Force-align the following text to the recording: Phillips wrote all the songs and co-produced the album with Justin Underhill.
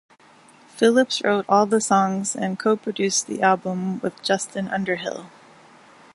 Phillips 0.67 1.23
wrote 1.23 1.45
all 1.47 1.67
the 1.67 1.79
songs 1.79 2.35
and 2.35 2.57
co-produced 2.57 3.27
the 3.27 3.43
album 3.43 3.99
with 3.99 4.23
Justin 4.23 4.67
Underhill. 4.69 5.27